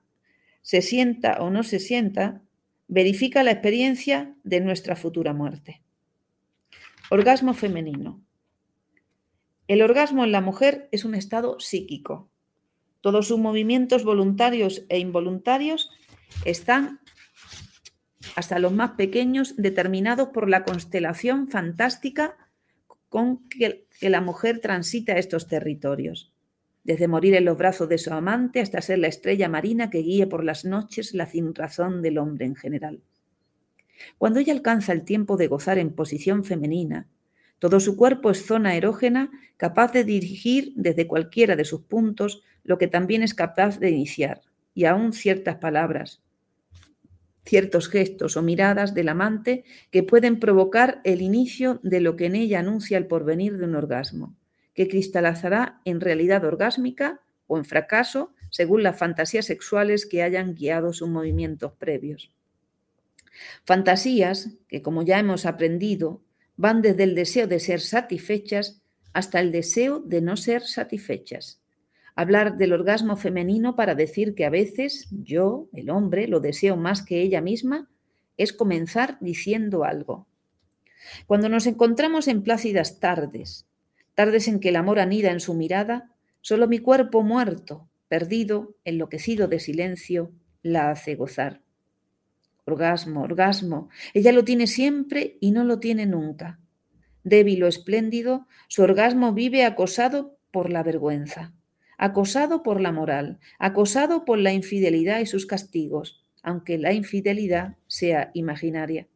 [0.61, 2.41] se sienta o no se sienta,
[2.87, 5.81] verifica la experiencia de nuestra futura muerte.
[7.09, 8.23] Orgasmo femenino.
[9.67, 12.29] El orgasmo en la mujer es un estado psíquico.
[13.01, 15.89] Todos sus movimientos voluntarios e involuntarios
[16.45, 16.99] están
[18.35, 22.37] hasta los más pequeños, determinados por la constelación fantástica
[23.09, 26.33] con que, la mujer transita estos territorios,
[26.83, 30.27] desde morir en los brazos de su amante hasta ser la estrella marina que guíe
[30.27, 33.01] por las noches la razón del hombre en general.
[34.17, 37.07] Cuando ella alcanza el tiempo de gozar en posición femenina,
[37.59, 42.77] todo su cuerpo es zona erógena capaz de dirigir desde cualquiera de sus puntos lo
[42.77, 44.41] que también es capaz de iniciar,
[44.73, 46.21] y aún ciertas palabras,
[47.45, 52.35] ciertos gestos o miradas del amante que pueden provocar el inicio de lo que en
[52.35, 54.35] ella anuncia el porvenir de un orgasmo,
[54.73, 60.93] que cristalizará en realidad orgásmica o en fracaso según las fantasías sexuales que hayan guiado
[60.93, 62.31] sus movimientos previos.
[63.65, 66.21] Fantasías que, como ya hemos aprendido,
[66.55, 71.62] van desde el deseo de ser satisfechas hasta el deseo de no ser satisfechas
[72.15, 77.03] hablar del orgasmo femenino para decir que a veces yo, el hombre, lo deseo más
[77.03, 77.89] que ella misma,
[78.37, 80.27] es comenzar diciendo algo.
[81.27, 83.67] Cuando nos encontramos en plácidas tardes,
[84.15, 89.47] tardes en que el amor anida en su mirada, solo mi cuerpo muerto, perdido, enloquecido
[89.47, 91.61] de silencio, la hace gozar.
[92.65, 96.59] Orgasmo, orgasmo, ella lo tiene siempre y no lo tiene nunca.
[97.23, 101.53] Débil o espléndido, su orgasmo vive acosado por la vergüenza
[101.97, 108.31] acosado por la moral, acosado por la infidelidad y sus castigos, aunque la infidelidad sea
[108.33, 109.07] imaginaria.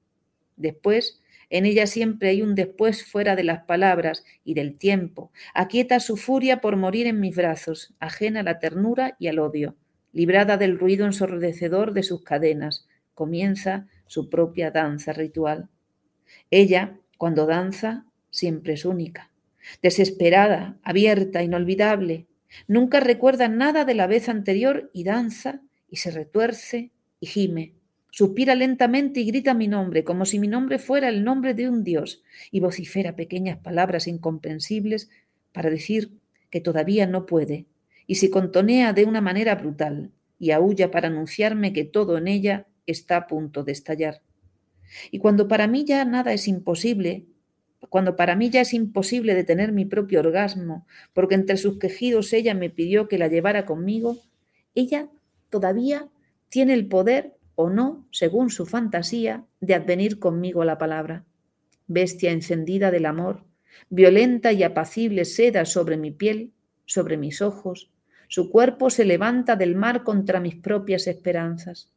[0.55, 5.31] Después, en ella siempre hay un después fuera de las palabras y del tiempo.
[5.53, 9.75] Aquieta su furia por morir en mis brazos, ajena a la ternura y al odio,
[10.11, 12.87] librada del ruido ensordecedor de sus cadenas.
[13.13, 15.69] Comienza su propia danza ritual.
[16.51, 19.31] Ella, cuando danza, siempre es única,
[19.81, 22.27] desesperada, abierta, inolvidable,
[22.67, 27.73] Nunca recuerda nada de la vez anterior y danza y se retuerce y gime.
[28.11, 31.83] Suspira lentamente y grita mi nombre, como si mi nombre fuera el nombre de un
[31.83, 35.09] dios, y vocifera pequeñas palabras incomprensibles
[35.51, 36.11] para decir
[36.49, 37.67] que todavía no puede,
[38.07, 42.65] y se contonea de una manera brutal, y aúlla para anunciarme que todo en ella
[42.87, 44.21] está a punto de estallar.
[45.11, 47.25] Y cuando para mí ya nada es imposible,
[47.89, 52.53] cuando para mí ya es imposible detener mi propio orgasmo, porque entre sus quejidos ella
[52.53, 54.17] me pidió que la llevara conmigo,
[54.75, 55.09] ella
[55.49, 56.09] todavía
[56.49, 61.25] tiene el poder o no, según su fantasía, de advenir conmigo la palabra.
[61.87, 63.43] Bestia encendida del amor,
[63.89, 66.51] violenta y apacible seda sobre mi piel,
[66.85, 67.91] sobre mis ojos,
[68.27, 71.93] su cuerpo se levanta del mar contra mis propias esperanzas.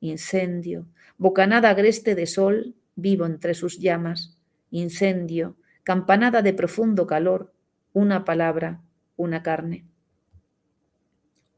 [0.00, 4.39] Incendio, bocanada agreste de sol, vivo entre sus llamas
[4.70, 7.52] incendio, campanada de profundo calor,
[7.92, 8.82] una palabra,
[9.16, 9.84] una carne.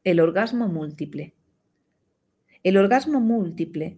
[0.03, 1.33] El orgasmo múltiple.
[2.63, 3.97] El orgasmo múltiple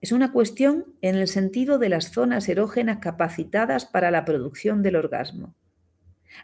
[0.00, 4.96] es una cuestión en el sentido de las zonas erógenas capacitadas para la producción del
[4.96, 5.54] orgasmo.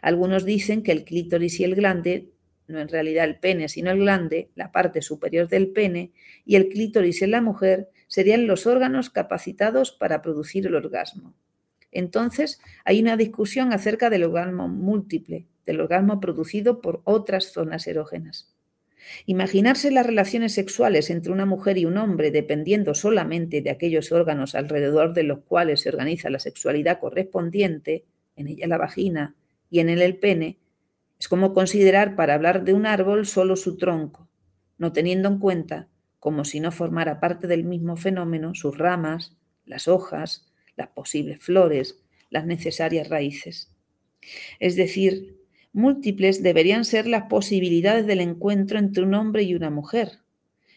[0.01, 2.31] Algunos dicen que el clítoris y el glande,
[2.67, 6.11] no en realidad el pene, sino el glande, la parte superior del pene,
[6.45, 11.33] y el clítoris en la mujer serían los órganos capacitados para producir el orgasmo.
[11.93, 18.53] Entonces, hay una discusión acerca del orgasmo múltiple, del orgasmo producido por otras zonas erógenas.
[19.25, 24.55] Imaginarse las relaciones sexuales entre una mujer y un hombre dependiendo solamente de aquellos órganos
[24.55, 29.35] alrededor de los cuales se organiza la sexualidad correspondiente, en ella la vagina
[29.69, 30.59] y en él el pene,
[31.19, 34.27] es como considerar para hablar de un árbol solo su tronco,
[34.77, 35.87] no teniendo en cuenta,
[36.19, 41.99] como si no formara parte del mismo fenómeno, sus ramas, las hojas, las posibles flores,
[42.29, 43.71] las necesarias raíces.
[44.59, 45.37] Es decir,
[45.71, 50.19] múltiples deberían ser las posibilidades del encuentro entre un hombre y una mujer,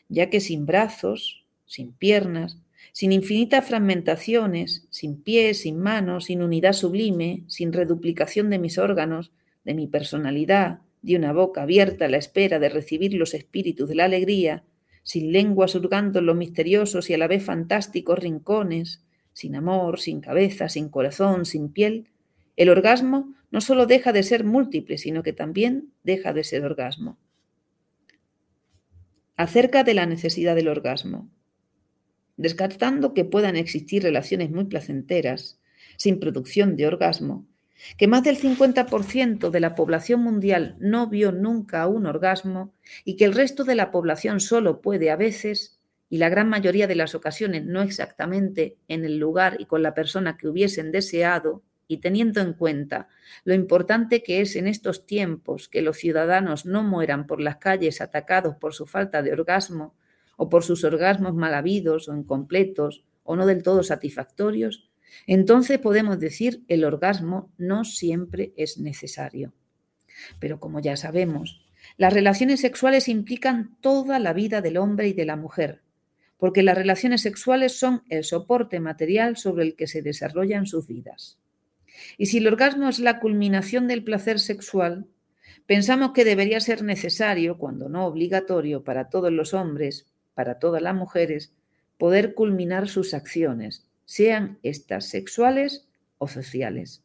[0.09, 2.59] ya que sin brazos, sin piernas,
[2.93, 9.33] sin infinitas fragmentaciones, sin pies, sin manos, sin unidad sublime, sin reduplicación de mis órganos,
[9.65, 13.97] de mi personalidad, de una boca abierta a la espera de recibir los espíritus de
[13.97, 14.65] la alegría,
[15.03, 19.03] sin lenguas hurgando los misteriosos y a la vez fantásticos rincones,
[19.37, 22.09] sin amor, sin cabeza, sin corazón, sin piel,
[22.57, 27.18] el orgasmo no solo deja de ser múltiple, sino que también deja de ser orgasmo.
[29.37, 31.29] Acerca de la necesidad del orgasmo.
[32.38, 35.61] Descartando que puedan existir relaciones muy placenteras,
[35.99, 37.46] sin producción de orgasmo,
[37.99, 42.72] que más del 50% de la población mundial no vio nunca un orgasmo
[43.05, 45.76] y que el resto de la población solo puede a veces,
[46.09, 49.95] y la gran mayoría de las ocasiones no exactamente en el lugar y con la
[49.95, 53.09] persona que hubiesen deseado, y teniendo en cuenta
[53.45, 58.01] lo importante que es en estos tiempos que los ciudadanos no mueran por las calles
[58.01, 59.95] atacados por su falta de orgasmo
[60.37, 64.90] o por sus orgasmos mal habidos o incompletos o no del todo satisfactorios,
[65.27, 69.53] entonces podemos decir el orgasmo no siempre es necesario.
[70.38, 71.64] Pero como ya sabemos,
[71.97, 75.83] las relaciones sexuales implican toda la vida del hombre y de la mujer,
[76.38, 81.38] porque las relaciones sexuales son el soporte material sobre el que se desarrollan sus vidas.
[82.18, 85.07] Y si el orgasmo es la culminación del placer sexual,
[85.66, 90.94] pensamos que debería ser necesario, cuando no obligatorio, para todos los hombres, para todas las
[90.94, 91.53] mujeres,
[91.96, 95.87] poder culminar sus acciones, sean estas sexuales
[96.18, 97.03] o sociales.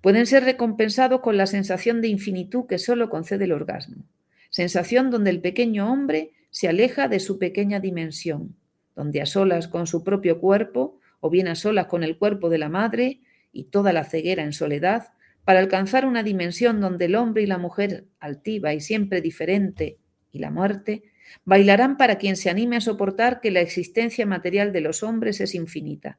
[0.00, 4.04] Pueden ser recompensados con la sensación de infinitud que solo concede el orgasmo,
[4.48, 8.56] sensación donde el pequeño hombre se aleja de su pequeña dimensión,
[8.94, 12.58] donde a solas con su propio cuerpo o bien a solas con el cuerpo de
[12.58, 13.20] la madre
[13.52, 15.08] y toda la ceguera en soledad,
[15.44, 19.98] para alcanzar una dimensión donde el hombre y la mujer, altiva y siempre diferente,
[20.32, 21.04] y la muerte,
[21.44, 25.54] bailarán para quien se anime a soportar que la existencia material de los hombres es
[25.54, 26.18] infinita.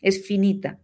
[0.00, 0.78] Es finita.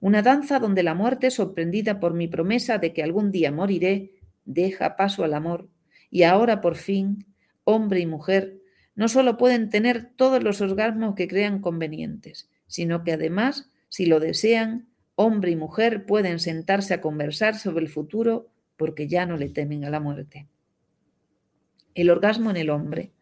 [0.00, 4.12] Una danza donde la muerte, sorprendida por mi promesa de que algún día moriré,
[4.44, 5.68] deja paso al amor,
[6.10, 7.26] y ahora por fin,
[7.64, 8.60] hombre y mujer,
[8.94, 14.20] no solo pueden tener todos los orgasmos que crean convenientes, sino que además, si lo
[14.20, 19.48] desean, Hombre y mujer pueden sentarse a conversar sobre el futuro porque ya no le
[19.48, 20.48] temen a la muerte.
[21.94, 23.12] El orgasmo en el hombre.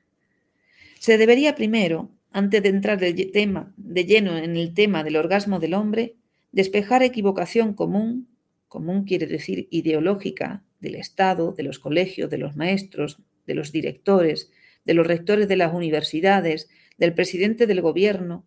[0.98, 5.58] Se debería primero, antes de entrar de, tema, de lleno en el tema del orgasmo
[5.58, 6.16] del hombre,
[6.50, 8.28] despejar equivocación común,
[8.68, 13.18] común quiere decir ideológica, del Estado, de los colegios, de los maestros,
[13.52, 14.50] de los directores,
[14.86, 18.46] de los rectores de las universidades, del presidente del gobierno,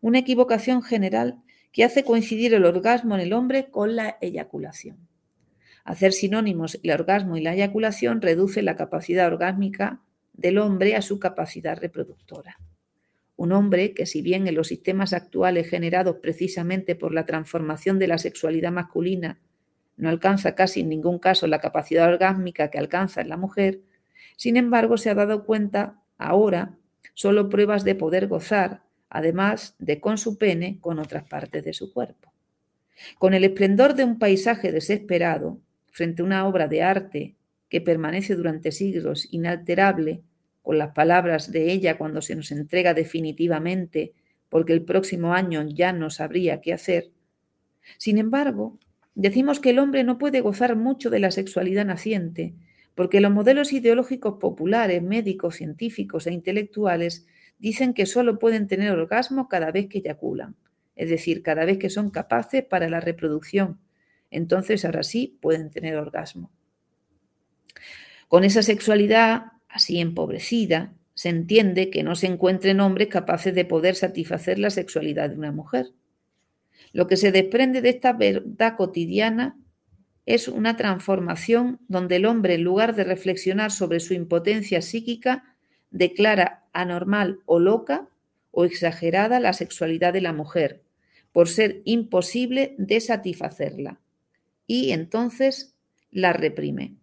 [0.00, 5.06] una equivocación general que hace coincidir el orgasmo en el hombre con la eyaculación.
[5.84, 10.00] Hacer sinónimos el orgasmo y la eyaculación reduce la capacidad orgásmica
[10.32, 12.58] del hombre a su capacidad reproductora.
[13.36, 18.08] Un hombre que si bien en los sistemas actuales generados precisamente por la transformación de
[18.08, 19.40] la sexualidad masculina
[19.96, 23.82] no alcanza casi en ningún caso la capacidad orgásmica que alcanza en la mujer,
[24.38, 26.78] sin embargo se ha dado cuenta ahora
[27.12, 31.92] solo pruebas de poder gozar además de con su pene con otras partes de su
[31.92, 32.32] cuerpo.
[33.18, 37.34] Con el esplendor de un paisaje desesperado, frente a una obra de arte
[37.68, 40.22] que permanece durante siglos inalterable,
[40.62, 44.12] con las palabras de ella cuando se nos entrega definitivamente,
[44.48, 47.10] porque el próximo año ya no sabría qué hacer.
[47.96, 48.78] Sin embargo,
[49.14, 52.54] decimos que el hombre no puede gozar mucho de la sexualidad naciente,
[52.98, 57.28] porque los modelos ideológicos populares, médicos, científicos e intelectuales
[57.60, 60.56] dicen que solo pueden tener orgasmo cada vez que eyaculan,
[60.96, 63.78] es decir, cada vez que son capaces para la reproducción.
[64.32, 66.50] Entonces ahora sí pueden tener orgasmo.
[68.26, 73.94] Con esa sexualidad así empobrecida, se entiende que no se encuentren hombres capaces de poder
[73.94, 75.86] satisfacer la sexualidad de una mujer.
[76.92, 79.56] Lo que se desprende de esta verdad cotidiana
[80.28, 85.56] es una transformación donde el hombre, en lugar de reflexionar sobre su impotencia psíquica,
[85.90, 88.10] declara anormal o loca
[88.50, 90.82] o exagerada la sexualidad de la mujer,
[91.32, 94.00] por ser imposible de satisfacerla,
[94.66, 95.74] y entonces
[96.10, 96.96] la reprime.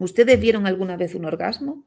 [0.00, 1.84] ¿Ustedes vieron alguna vez un orgasmo?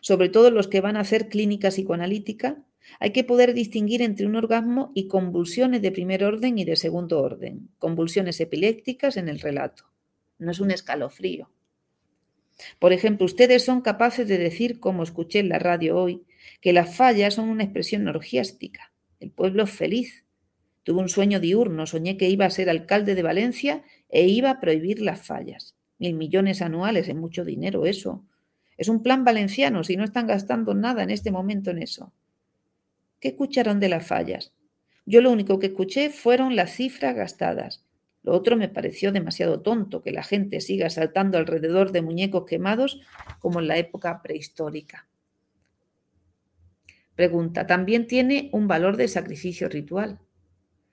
[0.00, 2.62] Sobre todo los que van a hacer clínica psicoanalítica,
[3.00, 7.20] hay que poder distinguir entre un orgasmo y convulsiones de primer orden y de segundo
[7.20, 9.84] orden, convulsiones epilépticas en el relato.
[10.38, 11.50] No es un escalofrío.
[12.78, 16.22] Por ejemplo, ustedes son capaces de decir, como escuché en la radio hoy,
[16.60, 18.92] que las fallas son una expresión orgiástica.
[19.20, 20.24] El pueblo es feliz.
[20.82, 24.60] Tuve un sueño diurno, soñé que iba a ser alcalde de Valencia e iba a
[24.60, 25.74] prohibir las fallas.
[25.98, 28.24] Mil millones anuales es mucho dinero eso.
[28.76, 32.12] Es un plan valenciano si no están gastando nada en este momento en eso.
[33.24, 34.52] ¿Qué escucharon de las fallas?
[35.06, 37.82] Yo lo único que escuché fueron las cifras gastadas.
[38.22, 43.00] Lo otro me pareció demasiado tonto que la gente siga saltando alrededor de muñecos quemados
[43.38, 45.08] como en la época prehistórica.
[47.14, 50.20] Pregunta, ¿también tiene un valor de sacrificio ritual?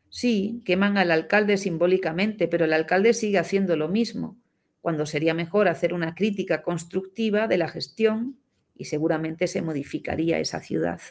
[0.07, 4.37] Sí, queman al alcalde simbólicamente, pero el alcalde sigue haciendo lo mismo,
[4.79, 8.39] cuando sería mejor hacer una crítica constructiva de la gestión
[8.73, 11.01] y seguramente se modificaría esa ciudad.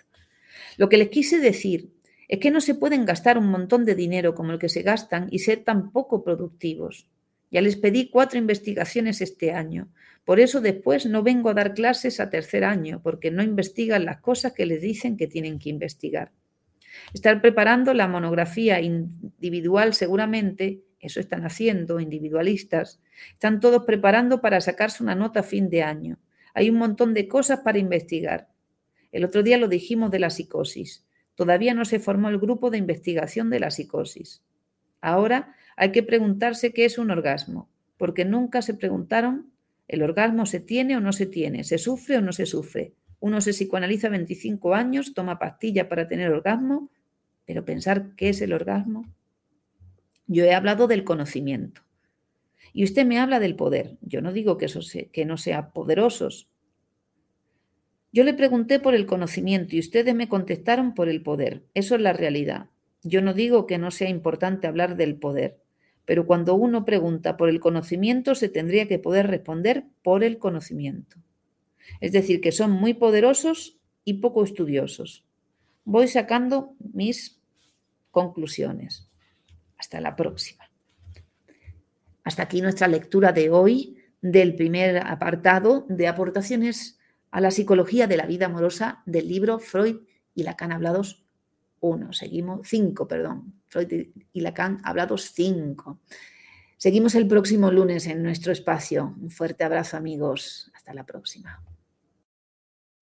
[0.77, 1.91] Lo que les quise decir
[2.29, 5.29] es que no se pueden gastar un montón de dinero como el que se gastan
[5.31, 7.09] y ser tan poco productivos.
[7.51, 9.89] Ya les pedí cuatro investigaciones este año.
[10.25, 14.21] Por eso después no vengo a dar clases a tercer año, porque no investigan las
[14.21, 16.31] cosas que les dicen que tienen que investigar.
[17.13, 23.01] Estar preparando la monografía individual seguramente, eso están haciendo individualistas,
[23.33, 26.19] están todos preparando para sacarse una nota a fin de año.
[26.55, 28.50] Hay un montón de cosas para investigar.
[29.13, 31.05] El otro día lo dijimos de la psicosis.
[31.35, 34.43] Todavía no se formó el grupo de investigación de la psicosis.
[35.01, 39.51] Ahora hay que preguntarse qué es un orgasmo, porque nunca se preguntaron
[39.91, 42.93] el orgasmo se tiene o no se tiene, se sufre o no se sufre.
[43.19, 46.91] Uno se psicoanaliza 25 años, toma pastilla para tener orgasmo,
[47.45, 49.13] pero pensar qué es el orgasmo.
[50.29, 51.83] Yo he hablado del conocimiento.
[52.73, 53.97] Y usted me habla del poder.
[54.01, 54.79] Yo no digo que, eso
[55.11, 56.49] que no sea poderosos,
[58.13, 61.63] yo le pregunté por el conocimiento y ustedes me contestaron por el poder.
[61.75, 62.69] Eso es la realidad.
[63.03, 65.59] Yo no digo que no sea importante hablar del poder,
[66.05, 71.17] pero cuando uno pregunta por el conocimiento se tendría que poder responder por el conocimiento.
[72.01, 75.25] Es decir, que son muy poderosos y poco estudiosos.
[75.85, 77.41] Voy sacando mis
[78.11, 79.09] conclusiones.
[79.79, 80.71] Hasta la próxima.
[82.25, 87.00] Hasta aquí nuestra lectura de hoy del primer apartado de aportaciones
[87.31, 89.97] a la psicología de la vida amorosa del libro Freud
[90.35, 91.25] y Lacan hablados
[91.81, 92.13] 1.
[92.13, 93.55] Seguimos 5, perdón.
[93.69, 95.99] Freud y Lacan hablados 5.
[96.77, 99.15] Seguimos el próximo lunes en nuestro espacio.
[99.21, 100.71] Un fuerte abrazo amigos.
[100.75, 101.63] Hasta la próxima.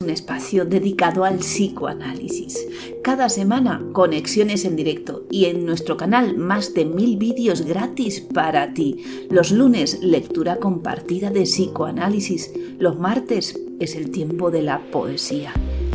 [0.01, 2.67] Un espacio dedicado al psicoanálisis.
[3.03, 8.75] Cada semana conexiones en directo y en nuestro canal más de mil vídeos gratis para
[8.75, 9.27] ti.
[9.31, 12.53] Los lunes lectura compartida de psicoanálisis.
[12.79, 15.53] Los martes es el tiempo de la poesía.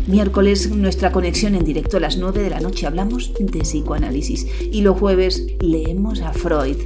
[0.07, 4.81] Miércoles nuestra conexión en directo a las 9 de la noche hablamos de psicoanálisis y
[4.81, 6.77] los jueves leemos a Freud.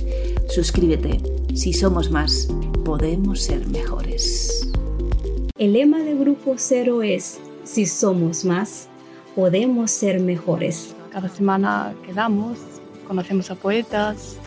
[0.50, 1.20] Suscríbete.
[1.56, 2.48] Si somos más,
[2.86, 4.70] podemos ser mejores.
[5.58, 8.88] El lema de Grupo Cero es, si somos más,
[9.36, 10.96] podemos ser mejores.
[11.12, 12.60] Cada semana quedamos,
[13.08, 14.38] conocemos a poetas,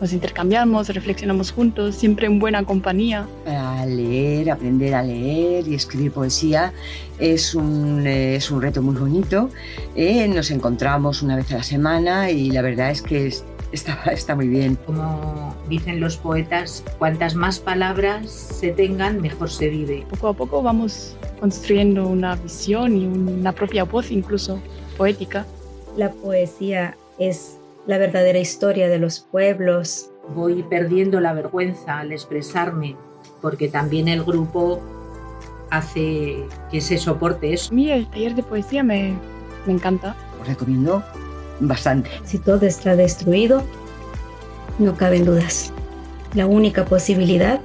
[0.00, 3.26] nos intercambiamos, reflexionamos juntos, siempre en buena compañía.
[3.46, 6.72] A leer, aprender a leer y escribir poesía
[7.18, 9.50] es un, es un reto muy bonito.
[9.94, 13.32] Eh, nos encontramos una vez a la semana y la verdad es que
[13.72, 14.76] está, está muy bien.
[14.86, 20.04] Como dicen los poetas, cuantas más palabras se tengan, mejor se vive.
[20.10, 24.60] Poco a poco vamos construyendo una visión y una propia voz incluso
[24.96, 25.46] poética.
[25.96, 30.10] La poesía es la verdadera historia de los pueblos.
[30.34, 32.96] Voy perdiendo la vergüenza al expresarme,
[33.42, 34.80] porque también el grupo
[35.70, 37.72] hace que se soporte eso.
[37.72, 39.14] A mí el taller de poesía me,
[39.66, 40.16] me encanta.
[40.40, 41.02] Os recomiendo
[41.60, 42.10] bastante.
[42.24, 43.62] Si todo está destruido,
[44.78, 45.72] no caben dudas.
[46.34, 47.60] La única posibilidad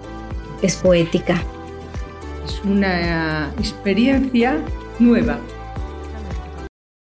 [0.62, 1.42] es poética.
[2.46, 4.60] Es una experiencia
[5.00, 5.40] nueva.